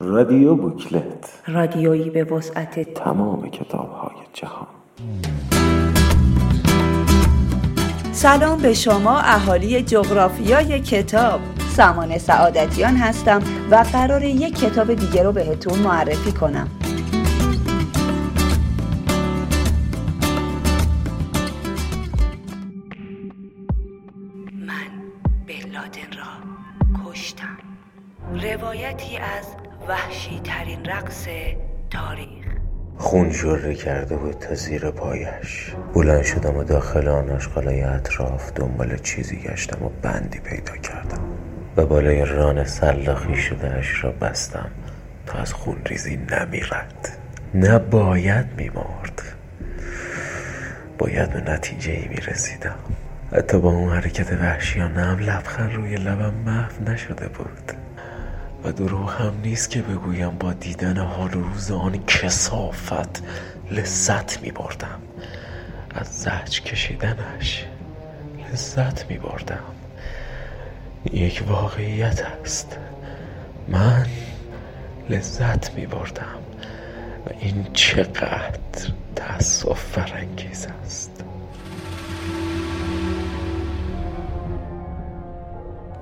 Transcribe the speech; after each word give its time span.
رادیو 0.00 0.54
بوکلت. 0.54 1.42
رادیویی 1.46 2.10
به 2.10 2.24
وسعت 2.24 2.94
تمام 2.94 3.50
کتاب 3.50 3.90
های 3.92 4.16
جهان. 4.32 4.66
سلام 8.12 8.58
به 8.58 8.74
شما 8.74 9.18
اهالی 9.18 9.82
جغرافیای 9.82 10.80
کتاب. 10.80 11.40
سامان 11.76 12.18
سعادتیان 12.18 12.96
هستم 12.96 13.42
و 13.70 13.84
قرار 13.92 14.24
یک 14.24 14.58
کتاب 14.58 14.94
دیگه 14.94 15.22
رو 15.22 15.32
بهتون 15.32 15.78
معرفی 15.78 16.32
کنم. 16.32 16.68
من 24.52 24.90
بن 25.46 25.70
لادن 25.72 26.12
را 26.18 26.30
کشتم. 27.10 27.69
روایتی 28.28 29.16
از 29.16 29.46
وحشی 29.88 30.40
ترین 30.44 30.84
رقص 30.84 31.26
تاریخ. 31.90 32.46
خون 32.96 33.30
جره 33.30 33.74
کرده 33.74 34.16
بود 34.16 34.38
تا 34.38 34.54
زیر 34.54 34.90
پایش. 34.90 35.74
بلند 35.94 36.22
شدم 36.22 36.56
و 36.56 36.64
داخل 36.64 37.08
آن 37.08 37.30
آشغالای 37.30 37.82
اطراف 37.82 38.52
دنبال 38.52 38.96
چیزی 38.96 39.36
گشتم 39.36 39.84
و 39.84 39.88
بندی 40.02 40.38
پیدا 40.38 40.76
کردم 40.76 41.22
و 41.76 41.86
بالای 41.86 42.24
ران 42.24 42.64
سلاخی 42.64 43.36
شده 43.36 43.74
اش 43.74 44.04
را 44.04 44.10
بستم 44.10 44.70
تا 45.26 45.38
از 45.38 45.52
خون 45.52 45.76
ریزی 45.86 46.16
نمیرد. 46.16 47.18
نباید 47.54 48.46
میمرد. 48.56 49.22
باید 50.98 51.30
به 51.30 51.52
نتیجه 51.52 51.92
ای 51.92 52.08
می‌رسیدم. 52.08 52.78
حتی 53.32 53.58
با 53.58 53.70
اون 53.70 53.92
حرکت 53.92 54.32
وحشیانه 54.32 55.02
هم 55.02 55.18
لبخند 55.18 55.74
روی 55.74 55.96
لبم 55.96 56.34
محو 56.34 56.90
نشده 56.90 57.28
بود. 57.28 57.72
و 58.64 58.72
دروغ 58.72 59.10
هم 59.20 59.40
نیست 59.42 59.70
که 59.70 59.82
بگویم 59.82 60.30
با 60.30 60.52
دیدن 60.52 60.96
حال 60.98 61.30
روز 61.30 61.70
آن 61.70 62.04
کسافت 62.06 63.22
لذت 63.70 64.42
می 64.42 64.50
بردم 64.50 65.02
از 65.94 66.06
زج 66.06 66.60
کشیدنش 66.60 67.64
لذت 68.52 69.10
می 69.10 69.18
بردم 69.18 69.64
یک 71.12 71.42
واقعیت 71.48 72.22
است. 72.42 72.78
من 73.68 74.06
لذت 75.10 75.74
می 75.74 75.86
بردم 75.86 76.38
و 77.26 77.30
این 77.40 77.66
چقدر 77.72 78.58
تأسف 79.16 79.80
فرانگیز 79.80 80.66
است. 80.84 81.24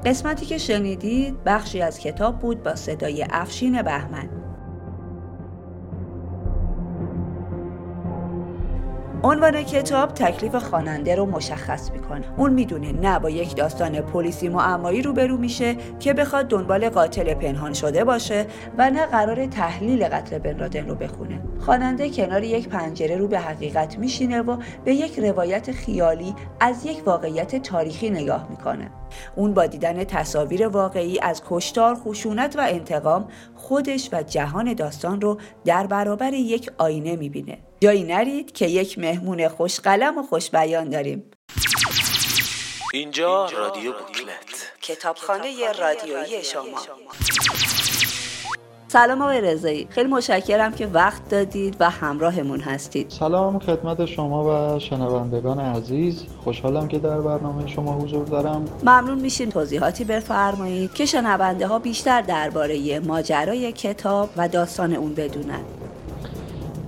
قسمتی 0.09 0.47
که 0.47 0.59
شنیدید 0.59 1.45
بخشی 1.45 1.83
از 1.83 2.01
کتاب 2.01 2.39
بود 2.39 2.63
با 2.63 2.75
صدای 2.75 3.27
افشین 3.31 3.83
بهمن. 3.83 4.38
عنوان 9.23 9.63
کتاب 9.63 10.15
تکلیف 10.15 10.55
خواننده 10.55 11.15
رو 11.15 11.27
مشخص 11.27 11.91
می‌کنه. 11.91 12.25
اون 12.37 12.53
می‌دونه 12.53 12.93
نه 12.93 13.19
با 13.19 13.31
یک 13.31 13.57
داستان 13.57 14.01
پلیسی 14.01 14.49
معمایی 14.49 15.03
روبرو 15.03 15.37
میشه 15.37 15.77
که 15.99 16.13
بخواد 16.13 16.49
دنبال 16.49 16.89
قاتل 16.89 17.35
پنهان 17.35 17.73
شده 17.73 18.05
باشه 18.05 18.47
و 18.79 18.91
نه 18.91 19.07
قرار 19.07 19.47
تحلیل 19.47 20.09
قتل 20.09 20.39
بن 20.39 20.57
لادن 20.57 20.89
رو 20.89 20.95
بخونه. 20.95 21.41
خواننده 21.59 22.11
کنار 22.11 22.45
یک 22.45 22.69
پنجره 22.69 23.17
رو 23.17 23.29
به 23.29 23.39
حقیقت 23.39 23.99
میشینه 23.99 24.43
و 24.43 24.57
به 24.85 24.95
یک 24.95 25.19
روایت 25.19 25.73
خیالی 25.73 26.35
از 26.61 26.87
یک 26.87 27.03
واقعیت 27.07 27.63
تاریخی 27.63 28.11
نگاه 28.11 28.47
می‌کنه. 28.51 28.91
اون 29.37 29.55
با 29.55 29.67
دیدن 29.67 30.05
تصاویر 30.05 30.69
واقعی 30.69 31.21
از 31.23 31.43
کشتار، 31.49 31.95
خشونت 31.95 32.57
و 32.59 32.61
انتقام 32.69 33.29
خودش 33.55 34.09
و 34.13 34.23
جهان 34.23 34.75
داستان 34.75 35.21
رو 35.21 35.39
در 35.65 35.87
برابر 35.87 36.33
یک 36.33 36.71
آینه 36.79 37.17
می‌بینه. 37.17 37.59
جایی 37.81 38.05
نرید 38.05 38.53
که 38.53 38.67
یک 38.67 38.99
مهمون 38.99 39.49
خوشقلم 39.49 40.19
و 40.19 40.23
خوشبیان 40.23 40.89
داریم. 40.89 41.31
اینجا 42.95 43.47
رادیو 43.47 43.93
بوکلت. 43.93 44.73
کتابخانه 44.83 45.73
رادیویی 45.73 46.45
شما. 46.45 46.79
سلام 48.89 49.23
آقای 49.23 49.41
رضایی. 49.41 49.87
خیلی 49.91 50.09
متشکرم 50.09 50.73
که 50.73 50.87
وقت 50.87 51.29
دادید 51.29 51.77
و 51.81 51.91
همراهمون 51.91 52.61
هستید. 52.61 53.11
سلام 53.11 53.59
خدمت 53.59 54.07
شما 54.07 54.75
و 54.75 54.79
شنوندگان 54.79 55.61
عزیز. 55.61 56.25
خوشحالم 56.45 56.89
که 56.89 56.99
در 56.99 57.21
برنامه 57.21 57.67
شما 57.67 57.93
حضور 57.93 58.27
دارم. 58.27 58.65
ممنون 58.83 59.19
میشیم 59.19 59.51
توضیحاتی 59.51 60.05
بفرمایید 60.05 60.95
که 60.95 61.07
شنونده 61.07 61.67
ها 61.67 61.79
بیشتر 61.79 62.21
درباره 62.21 63.01
ماجرای 63.01 63.73
کتاب 63.73 64.31
و 64.37 64.49
داستان 64.49 64.93
اون 64.93 65.15
بدونن. 65.15 65.65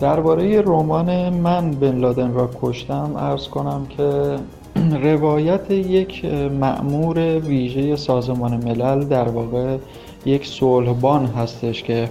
درباره 0.00 0.61
رمان 0.61 1.31
من 1.31 1.71
بن 1.71 1.99
لادن 1.99 2.34
را 2.34 2.50
کشتم 2.62 3.12
ارز 3.16 3.49
کنم 3.49 3.87
که 3.97 4.37
روایت 5.11 5.71
یک 5.71 6.25
مأمور 6.61 7.19
ویژه 7.38 7.97
سازمان 7.97 8.56
ملل 8.56 9.05
در 9.05 9.28
واقع 9.28 9.77
یک 10.27 10.47
صلحبان 10.47 11.27
هستش 11.27 11.83
که 11.83 12.09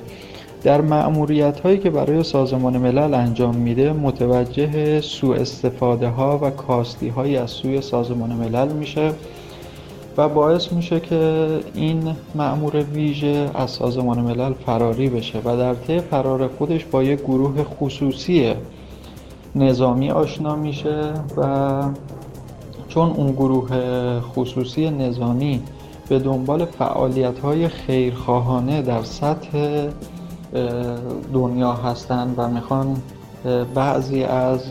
در 0.64 0.82
معمولیت 0.82 1.60
هایی 1.60 1.78
که 1.78 1.90
برای 1.90 2.24
سازمان 2.24 2.78
ملل 2.78 3.14
انجام 3.14 3.56
میده 3.56 3.94
متوجه 3.94 5.02
سوء 5.02 5.36
استفاده 5.36 6.08
ها 6.08 6.40
و 6.42 6.50
کاستی 6.50 7.08
های 7.08 7.38
از 7.38 7.52
سوی 7.52 7.82
سازمان 7.82 8.30
ملل 8.30 8.72
میشه. 8.72 9.12
و 10.20 10.30
باعث 10.30 10.72
میشه 10.72 11.00
که 11.00 11.48
این 11.74 12.16
مأمور 12.36 12.76
ویژه 12.76 13.50
از 13.56 13.72
سازمان 13.72 14.20
ملل 14.20 14.54
فراری 14.54 15.10
بشه 15.10 15.40
و 15.46 15.58
در 15.58 15.74
طی 15.74 16.00
فرار 16.00 16.48
خودش 16.48 16.86
با 16.86 17.04
یک 17.04 17.20
گروه 17.20 17.64
خصوصی 17.64 18.54
نظامی 19.56 20.12
آشنا 20.12 20.56
میشه 20.56 21.14
و 21.38 21.84
چون 22.88 23.10
اون 23.10 23.32
گروه 23.32 23.70
خصوصی 24.20 24.90
نظامی 24.90 25.62
به 26.10 26.20
دنبال 26.20 26.66
فعالیت 26.66 27.40
های 27.40 27.68
خیرخواهانه 27.68 28.82
در 28.82 29.04
سطح 29.04 29.88
دنیا 31.34 31.74
هستند 31.74 32.34
و 32.38 32.48
می‌خوان 32.48 32.98
بعضی 33.76 34.24
از 34.24 34.64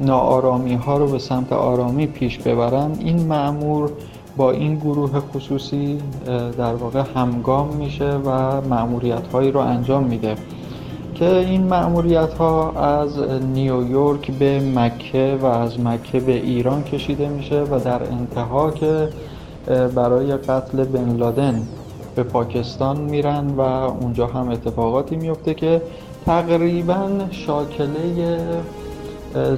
ناآرامی 0.00 0.74
ها 0.74 0.96
رو 0.96 1.06
به 1.06 1.18
سمت 1.18 1.52
آرامی 1.52 2.06
پیش 2.06 2.38
ببرن 2.38 2.96
این 3.00 3.26
معمور 3.26 3.90
با 4.38 4.50
این 4.50 4.76
گروه 4.76 5.20
خصوصی 5.20 5.98
در 6.58 6.74
واقع 6.74 7.02
همگام 7.14 7.76
میشه 7.76 8.10
و 8.10 8.60
معمولیت 8.60 9.26
هایی 9.32 9.50
رو 9.50 9.60
انجام 9.60 10.04
میده 10.04 10.34
که 11.14 11.36
این 11.36 11.62
معمولیت 11.62 12.34
ها 12.34 12.72
از 12.72 13.18
نیویورک 13.54 14.30
به 14.30 14.60
مکه 14.60 15.38
و 15.42 15.46
از 15.46 15.80
مکه 15.80 16.20
به 16.20 16.32
ایران 16.32 16.82
کشیده 16.82 17.28
میشه 17.28 17.62
و 17.62 17.80
در 17.80 18.02
انتها 18.02 18.70
که 18.70 19.08
برای 19.94 20.36
قتل 20.36 20.84
بن 20.84 21.16
لادن 21.16 21.62
به 22.14 22.22
پاکستان 22.22 23.00
میرن 23.00 23.46
و 23.46 23.60
اونجا 23.60 24.26
هم 24.26 24.48
اتفاقاتی 24.48 25.16
میفته 25.16 25.54
که 25.54 25.82
تقریبا 26.26 27.08
شاکله 27.30 28.38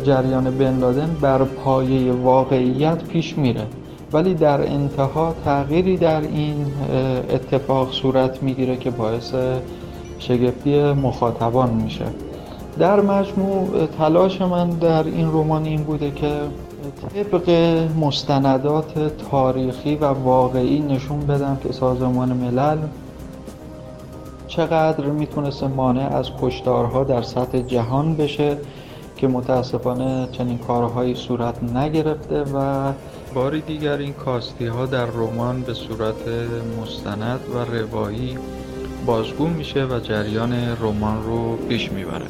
جریان 0.05 0.59
بن 0.59 0.79
لادن 0.79 1.17
بر 1.21 1.45
پایه 1.45 2.13
واقعیت 2.13 3.05
پیش 3.05 3.39
میره. 3.39 3.67
ولی 4.13 4.35
در 4.35 4.61
انتها 4.61 5.35
تغییری 5.45 5.97
در 5.97 6.21
این 6.21 6.67
اتفاق 7.31 7.93
صورت 7.93 8.43
می‌گیره 8.43 8.77
که 8.77 8.91
باعث 8.91 9.35
شگفتی 10.19 10.93
مخاطبان 10.93 11.71
میشه. 11.71 12.05
در 12.79 13.01
مجموع 13.01 13.87
تلاش 13.99 14.41
من 14.41 14.71
در 14.71 15.05
این 15.05 15.29
رمان 15.29 15.65
این 15.65 15.83
بوده 15.83 16.11
که 16.11 16.33
طبق 17.15 17.51
مستندات 18.01 19.13
تاریخی 19.31 19.97
و 19.97 20.05
واقعی 20.05 20.81
نشون 20.81 21.21
بدم 21.21 21.59
که 21.63 21.73
سازمان 21.73 22.33
ملل 22.33 22.79
چقدر 24.47 25.05
می‌تونست 25.05 25.65
مانع 25.65 26.17
از 26.17 26.31
کشتارها 26.43 27.05
در 27.05 27.23
سطح 27.23 27.59
جهان 27.59 28.15
بشه 28.15 28.57
که 29.17 29.29
متاسفانه 29.29 30.29
چنین 30.33 30.59
کارهایی 30.59 31.15
صورت 31.15 31.63
نگرفته 31.63 32.43
و 32.43 32.93
باری 33.35 33.61
دیگر 33.61 33.97
این 33.97 34.13
کاستی 34.13 34.67
ها 34.67 34.87
در 34.87 35.07
رمان 35.07 35.63
به 35.63 35.75
صورت 35.75 36.29
مستند 36.83 37.41
و 37.55 37.59
روایی 37.59 38.39
بازگو 39.07 39.47
میشه 39.47 39.85
و 39.85 40.01
جریان 40.01 40.53
رمان 40.81 41.25
رو 41.25 41.57
پیش 41.57 41.93
می‌بره. 41.93 42.27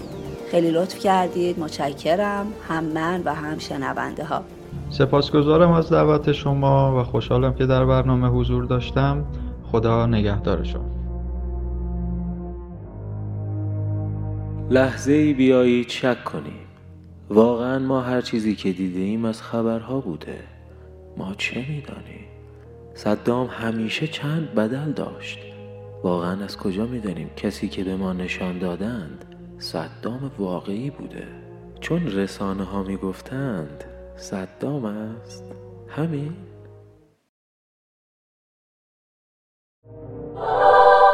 خیلی 0.51 0.71
لطف 0.71 0.99
کردید. 0.99 1.59
متشکرم. 1.59 2.47
هم 2.69 2.85
من 2.85 3.23
و 3.25 3.35
هم 3.35 3.59
شنونده 3.59 4.25
ها 4.25 4.43
سپاسگزارم 4.91 5.73
از 5.73 5.91
دعوت 5.91 6.33
شما 6.33 7.01
و 7.01 7.05
خوشحالم 7.05 7.55
که 7.55 7.67
در 7.67 7.85
برنامه 7.85 8.29
حضور 8.29 8.65
داشتم. 8.65 9.25
خدا 9.73 10.07
نگهدار 10.07 10.65
شما. 10.65 10.85
لحظه 14.71 15.13
ای 15.13 15.35
بیایید 15.35 15.89
شک 15.89 16.25
کنیم. 16.25 16.67
واقعا 17.31 17.79
ما 17.79 18.01
هر 18.01 18.21
چیزی 18.21 18.55
که 18.55 18.73
دیده 18.73 19.01
ایم 19.01 19.25
از 19.25 19.43
خبرها 19.43 20.01
بوده. 20.01 20.60
ما 21.17 21.35
چه 21.39 21.65
می‌دانیم؟ 21.69 22.27
صدام 22.95 23.47
همیشه 23.47 24.07
چند 24.07 24.55
بدل 24.55 24.93
داشت. 24.93 25.39
واقعا 26.03 26.45
از 26.45 26.57
کجا 26.57 26.87
می‌دانیم 26.87 27.31
کسی 27.37 27.69
که 27.69 27.85
به 27.85 27.97
ما 27.97 28.13
نشان 28.13 28.59
دادند 28.59 29.25
صدام 29.59 30.31
واقعی 30.39 30.91
بوده؟ 30.91 31.27
چون 31.81 32.07
رسانه 32.07 32.65
ها 32.65 32.83
می‌گفتند 32.83 33.85
صدام 34.17 34.85
است. 34.85 35.45
همین. 35.89 36.33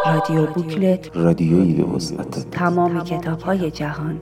رادیو 0.07 0.47
بوکلت. 0.47 1.17
رادیویی 1.17 1.75
به 1.75 1.85
وسعت. 1.85 2.51
تمام 2.51 3.05
کتاب 3.05 3.41
های 3.41 3.71
جهان. 3.71 4.21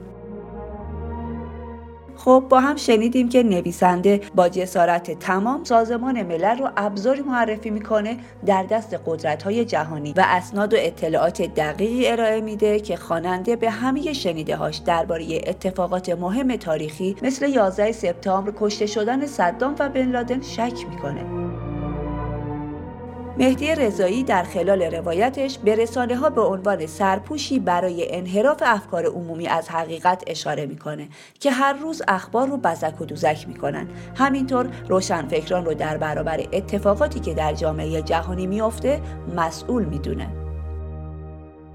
خب 2.25 2.45
با 2.49 2.59
هم 2.59 2.75
شنیدیم 2.75 3.29
که 3.29 3.43
نویسنده 3.43 4.21
با 4.35 4.49
جسارت 4.49 5.19
تمام 5.19 5.63
سازمان 5.63 6.23
ملل 6.23 6.57
رو 6.57 6.69
ابزاری 6.77 7.21
معرفی 7.21 7.69
می‌کنه 7.69 8.17
در 8.45 8.63
دست 8.63 8.99
قدرت 9.05 9.43
های 9.43 9.65
جهانی 9.65 10.13
و 10.17 10.23
اسناد 10.25 10.73
و 10.73 10.77
اطلاعات 10.79 11.41
دقیقی 11.41 12.07
ارائه 12.07 12.41
میده 12.41 12.79
که 12.79 12.95
خواننده 12.95 13.55
به 13.55 13.69
همه 13.69 14.13
شنیده 14.13 14.55
هاش 14.55 14.77
درباره 14.77 15.41
اتفاقات 15.47 16.09
مهم 16.09 16.55
تاریخی 16.55 17.15
مثل 17.21 17.49
11 17.49 17.91
سپتامبر 17.91 18.53
کشته 18.59 18.85
شدن 18.85 19.25
صدام 19.25 19.75
و 19.79 19.89
بن 19.89 20.11
لادن 20.11 20.41
شک 20.41 20.85
می‌کنه. 20.89 21.44
مهدی 23.37 23.75
رضایی 23.75 24.23
در 24.23 24.43
خلال 24.43 24.81
روایتش 24.81 25.57
به 25.57 25.75
رسانه 25.75 26.15
ها 26.15 26.29
به 26.29 26.41
عنوان 26.41 26.85
سرپوشی 26.85 27.59
برای 27.59 28.15
انحراف 28.15 28.57
افکار 28.65 29.05
عمومی 29.05 29.47
از 29.47 29.69
حقیقت 29.69 30.23
اشاره 30.27 30.65
می‌کنه 30.65 31.07
که 31.39 31.51
هر 31.51 31.73
روز 31.73 32.01
اخبار 32.07 32.47
رو 32.47 32.57
بزک 32.57 33.01
و 33.01 33.05
دوزک 33.05 33.47
می‌کنن. 33.47 33.87
همینطور 34.15 34.69
روشنفکران 34.89 35.65
رو 35.65 35.73
در 35.73 35.97
برابر 35.97 36.39
اتفاقاتی 36.53 37.19
که 37.19 37.33
در 37.33 37.53
جامعه 37.53 38.01
جهانی 38.01 38.47
میافته 38.47 39.01
مسئول 39.35 39.85
می‌دونه. 39.85 40.27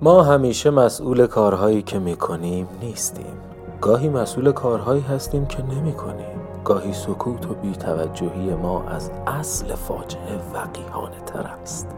ما 0.02 0.22
همیشه 0.22 0.70
مسئول 0.70 1.26
کارهایی 1.26 1.82
که 1.82 1.98
می‌کنیم 1.98 2.68
نیستیم. 2.82 3.40
گاهی 3.80 4.08
مسئول 4.08 4.52
کارهایی 4.52 5.02
هستیم 5.02 5.46
که 5.46 5.62
نمی‌کنیم. 5.62 6.39
گاهی 6.64 6.92
سکوت 6.92 7.50
و 7.50 7.54
بیتوجهی 7.54 8.54
ما 8.54 8.82
از 8.82 9.10
اصل 9.26 9.74
فاجعه 9.74 10.38
وقیهانه 10.54 11.20
تر 11.20 11.42
است. 11.42 11.88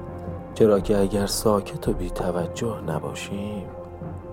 چرا 0.54 0.80
که 0.80 0.98
اگر 0.98 1.26
ساکت 1.26 1.88
و 1.88 1.92
بیتوجه 1.92 2.80
نباشیم 2.80 3.66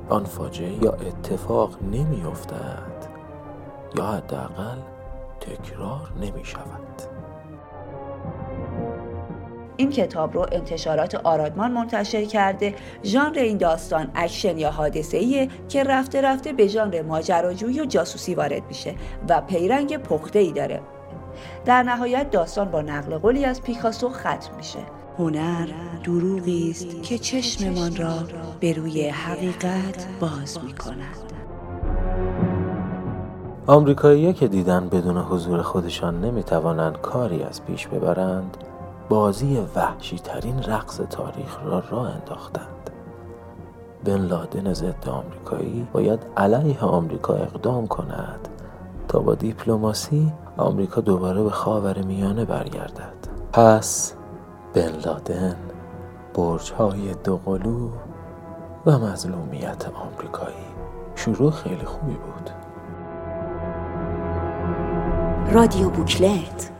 آن 0.10 0.24
فاجعه 0.24 0.84
یا 0.84 0.92
اتفاق 0.92 1.78
نمی 1.84 2.24
افتد 2.32 3.08
یا 3.96 4.06
حداقل 4.06 4.78
تکرار 5.40 6.14
نمی 6.22 6.46
شود 6.46 7.19
این 9.80 9.90
کتاب 9.90 10.34
رو 10.34 10.46
انتشارات 10.52 11.16
آرادمان 11.16 11.72
منتشر 11.72 12.26
کرده. 12.26 12.76
ژانر 13.04 13.40
این 13.40 13.58
داستان 13.58 14.08
اکشن 14.16 14.58
یا 14.58 14.72
حادثه 14.72 15.18
ایه 15.18 15.48
که 15.70 15.84
رفته 15.84 16.22
رفته 16.22 16.54
به 16.54 16.68
ژانر 16.68 17.02
ماجراجویی 17.02 17.82
و 17.82 17.86
جاسوسی 17.86 18.36
وارد 18.36 18.62
میشه 18.68 18.96
و 19.30 19.42
پیرنگ 19.42 19.98
پخته 19.98 20.40
ای 20.40 20.52
داره. 20.52 20.82
در 21.66 21.84
نهایت 21.84 22.32
داستان 22.32 22.72
با 22.72 22.82
نقل 22.82 23.18
قولی 23.18 23.46
از 23.46 23.62
پیکاسو 23.62 24.10
ختم 24.10 24.56
میشه. 24.58 24.80
هنر 25.20 25.68
دروغی 26.04 26.72
است 26.72 27.04
که 27.04 27.18
چشممان 27.18 27.96
را 27.96 28.14
به 28.60 28.74
روی 28.74 29.08
حقیقت 29.08 30.08
باز 30.20 30.60
می‌کند. 30.66 31.34
آمریکایی‌ها 33.68 34.34
که 34.34 34.48
دیدن 34.48 34.90
بدون 34.90 35.18
حضور 35.18 35.62
خودشان 35.62 36.22
نمی‌توانند 36.22 37.02
کاری 37.02 37.44
از 37.44 37.66
پیش 37.66 37.88
ببرند 37.88 38.58
بازی 39.10 39.68
وحشی 39.76 40.20
ترین 40.20 40.64
رقص 40.64 40.98
تاریخ 40.98 41.60
را 41.64 41.84
راه 41.90 42.10
انداختند. 42.10 42.90
بن 44.06 44.18
لادن 44.18 44.74
ضد 44.74 45.10
آمریکایی 45.10 45.88
باید 45.94 46.20
علیه 46.38 46.80
آمریکا 46.80 47.34
اقدام 47.34 47.88
کند 47.88 48.48
تا 49.08 49.20
با 49.20 49.36
دیپلماسی 49.36 50.34
آمریکا 50.58 51.02
دوباره 51.02 51.44
به 51.44 51.50
خاور 51.50 52.02
میانه 52.02 52.46
برگردد. 52.46 53.14
پس 53.54 54.14
بن 54.74 54.92
لادن 55.06 55.56
برج 56.34 56.72
های 56.72 57.14
دوقلو 57.24 57.90
و 58.86 59.00
مظلومیت 59.00 59.86
آمریکایی 59.90 60.56
شروع 61.16 61.52
خیلی 61.52 61.86
خوبی 61.86 62.14
بود. 62.14 62.50
رادیو 65.54 65.90
بوکلت 65.90 66.72